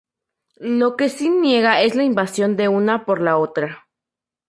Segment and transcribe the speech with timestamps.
[0.79, 3.85] Lo que sí niega es la invasión de una por la otra.